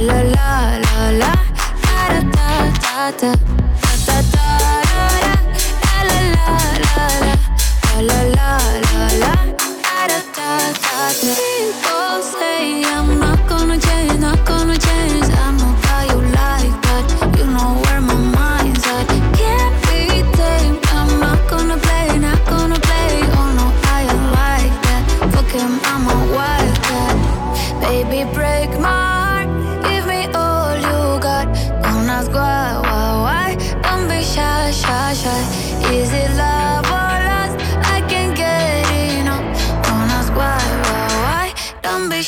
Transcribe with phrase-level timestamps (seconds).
[0.00, 1.32] la la la la.
[2.10, 3.63] La, da da da da,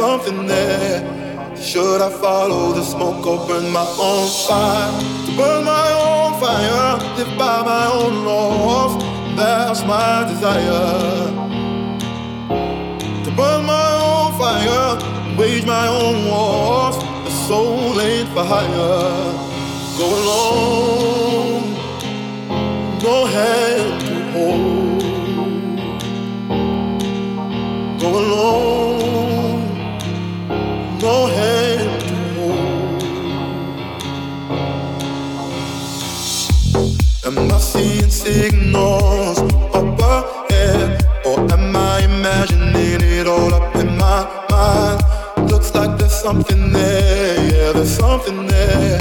[0.00, 0.98] something there.
[1.68, 4.90] Should I follow the smoke or burn my own fire?
[5.26, 8.92] To burn my own fire, live by my own laws.
[9.36, 11.26] That's my desire.
[13.24, 14.90] To burn my own fire,
[15.38, 16.96] wage my own wars.
[17.26, 19.06] The soul ain't for hire.
[19.98, 21.64] Go alone,
[23.06, 23.79] go hand
[38.32, 39.38] signals
[39.74, 41.04] up ahead?
[41.26, 44.20] Or am I imagining it all up in my
[44.50, 45.50] mind?
[45.50, 49.00] Looks like there's something there, yeah, there's something there.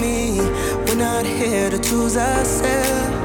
[0.00, 0.40] Me.
[0.84, 3.23] We're not here to choose ourselves.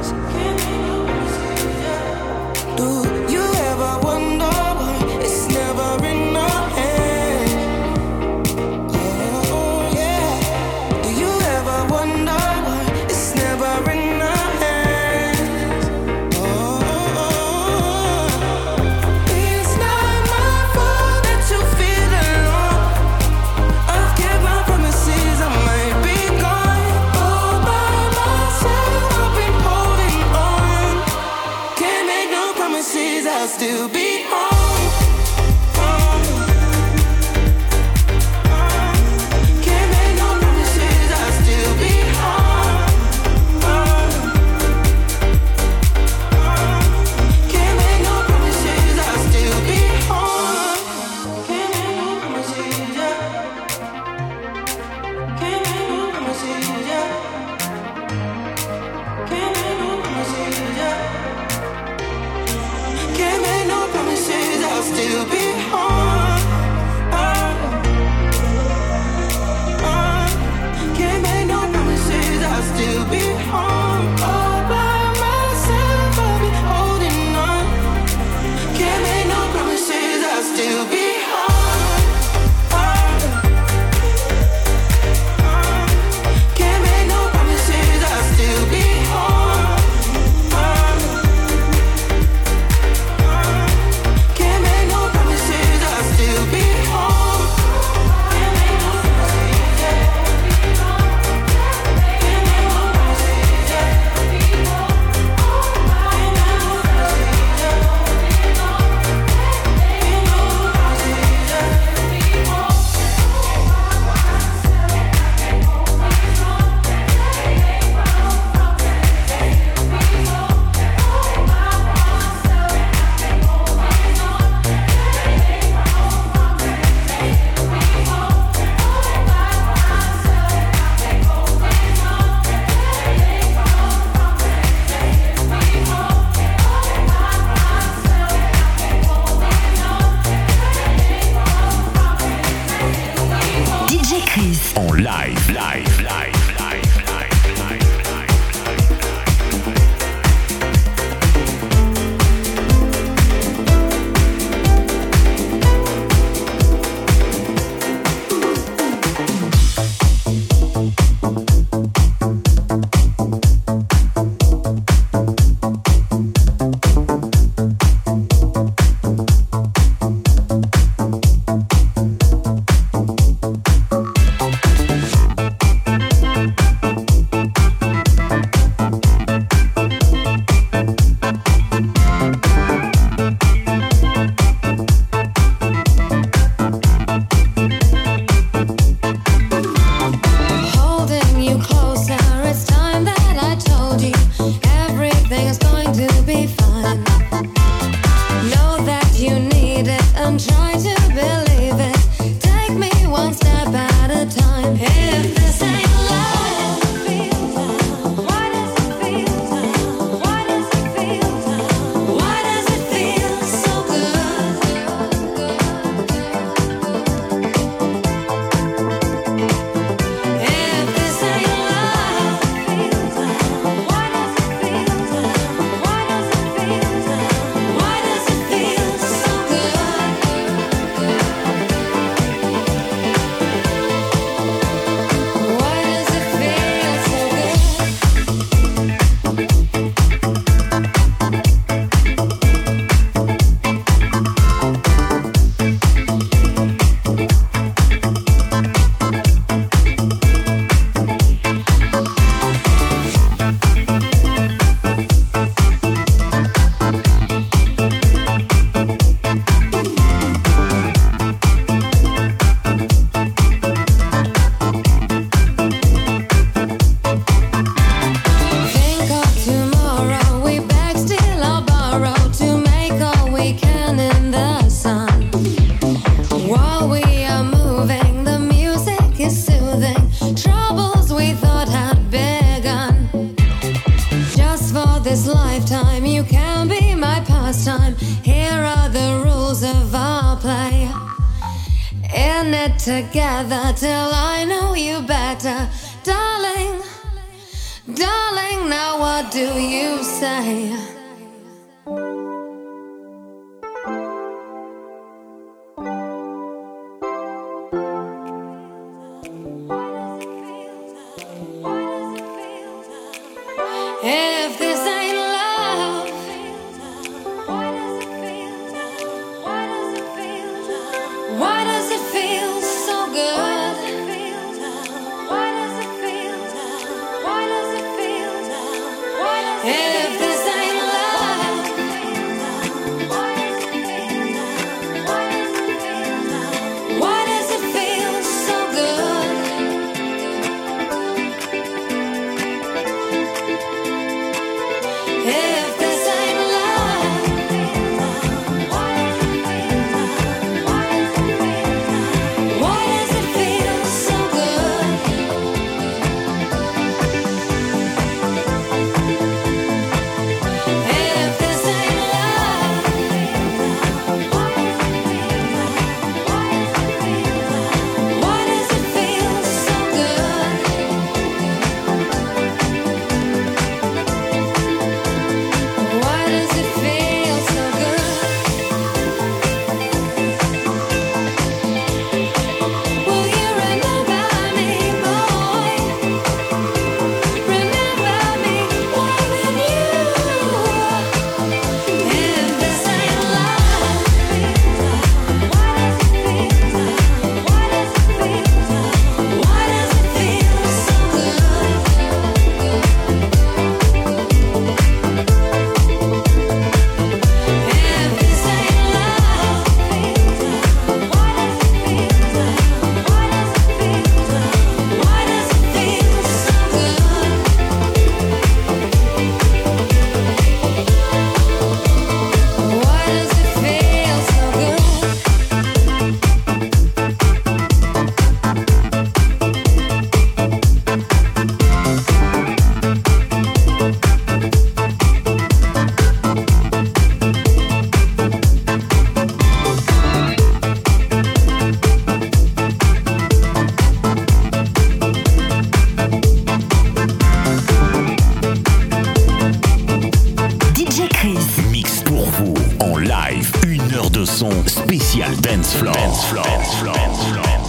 [454.66, 455.92] spécial Dance Floor.
[455.92, 456.94] Dance Floor.
[456.94, 457.59] Dance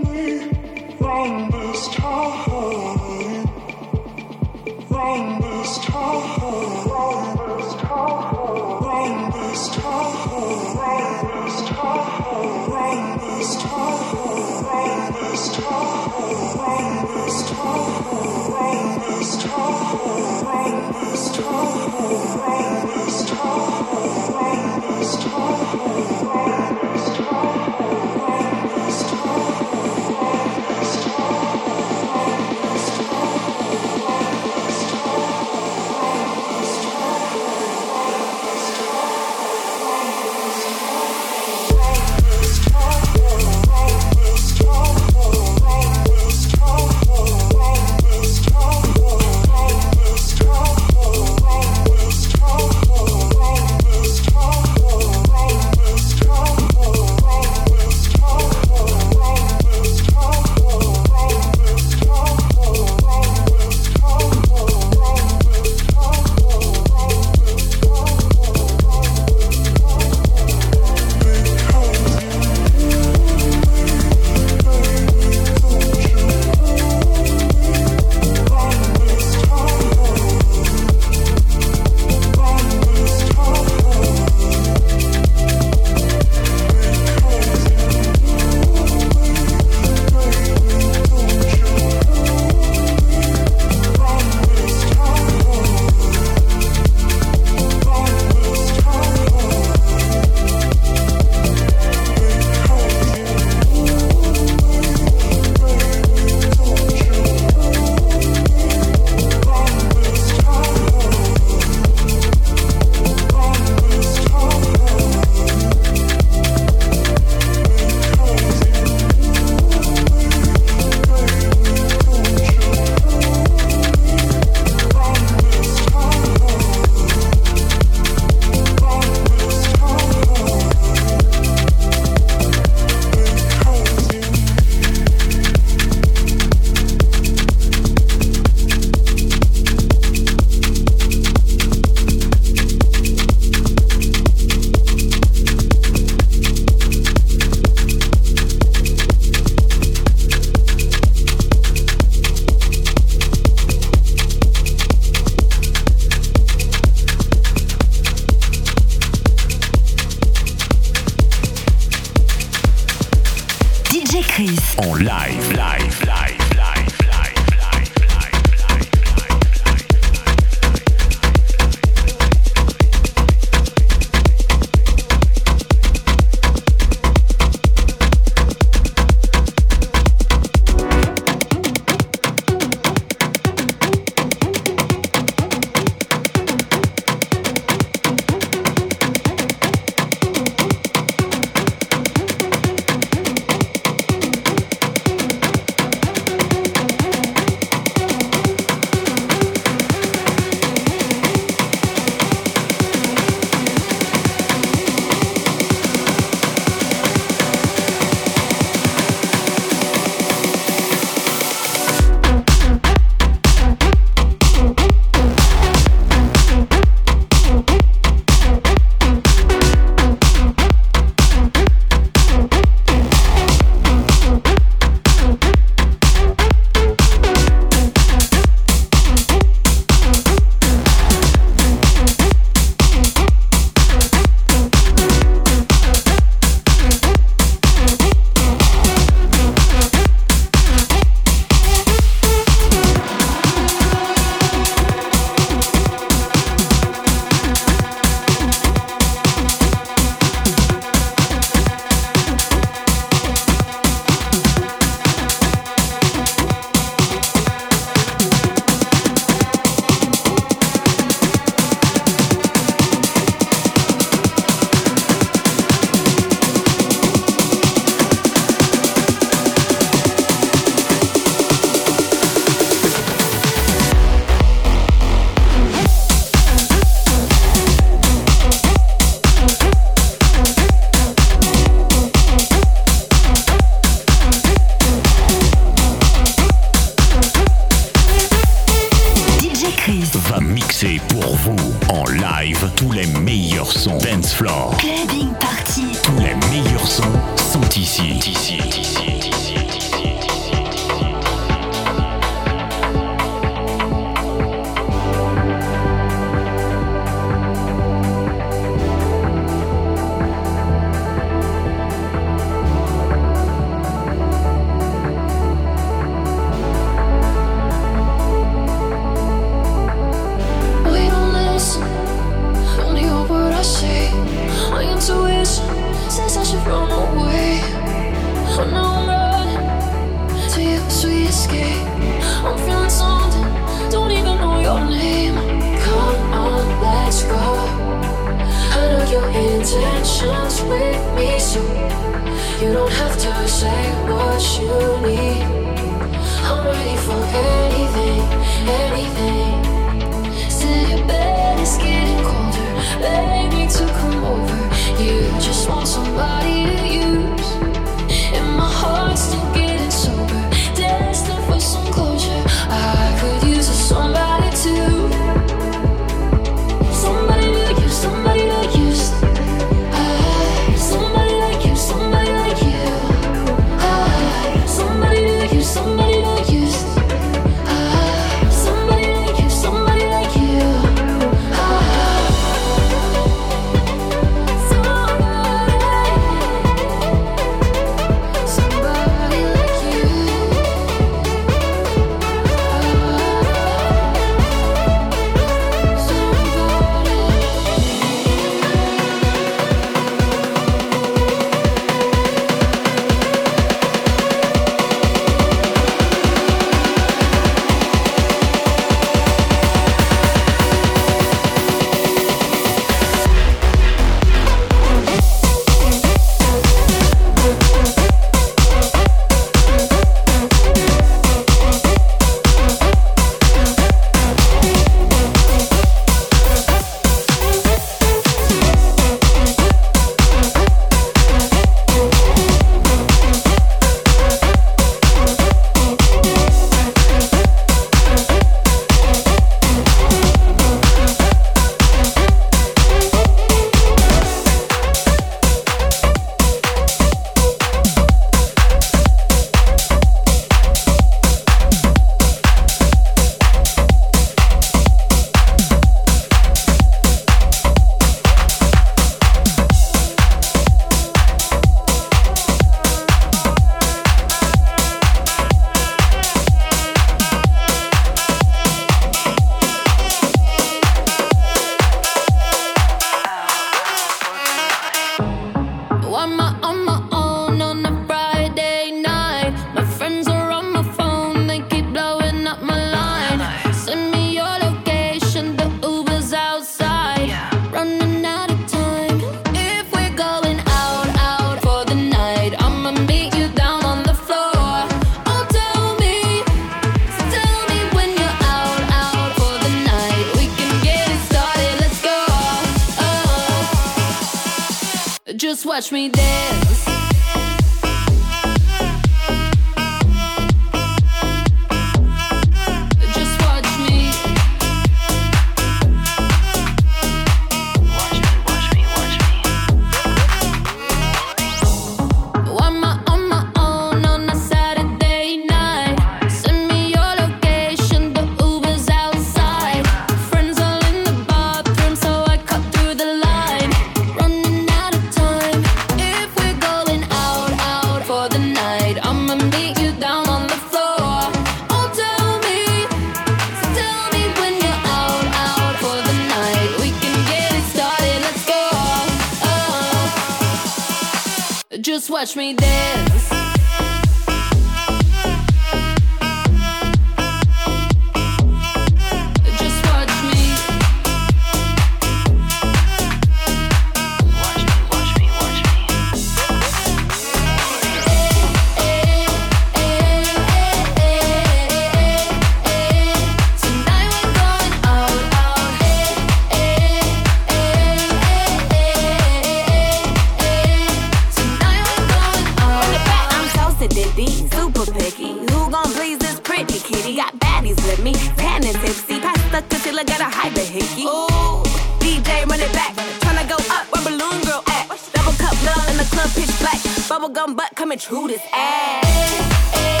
[583.89, 585.33] super picky.
[585.33, 587.15] Who gon' please this pretty kitty?
[587.15, 589.19] Got baddies with me, tan and tipsy.
[589.19, 591.03] Pasta concealer, got a the hickey.
[591.03, 591.63] Ooh,
[591.99, 594.87] DJ run it back, tryna go up where balloon girl at.
[595.13, 596.77] Double cup love in the club pitch black.
[597.09, 600.00] Bubblegum butt coming true this ass.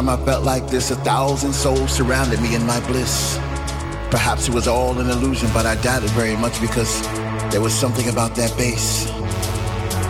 [0.00, 3.36] Time I felt like this, a thousand souls surrounded me in my bliss.
[4.10, 7.02] Perhaps it was all an illusion, but I doubt it very much because
[7.50, 9.10] there was something about that bass.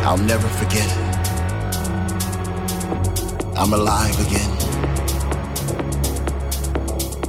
[0.06, 0.98] I'll never forget it.
[3.56, 4.50] I'm alive again.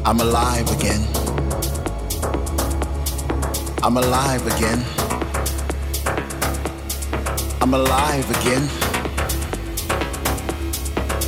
[0.06, 1.02] I'm alive again.
[3.82, 4.86] I'm alive again.
[7.60, 8.91] I'm alive again.